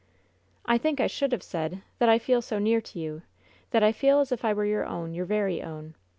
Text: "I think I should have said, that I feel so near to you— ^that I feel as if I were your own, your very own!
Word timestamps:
"I 0.65 0.79
think 0.79 0.99
I 0.99 1.05
should 1.05 1.31
have 1.31 1.43
said, 1.43 1.83
that 1.99 2.09
I 2.09 2.17
feel 2.17 2.41
so 2.41 2.57
near 2.57 2.81
to 2.81 2.97
you— 2.97 3.21
^that 3.71 3.83
I 3.83 3.91
feel 3.91 4.19
as 4.19 4.31
if 4.31 4.43
I 4.43 4.51
were 4.51 4.65
your 4.65 4.83
own, 4.87 5.13
your 5.13 5.25
very 5.25 5.61
own! 5.61 5.93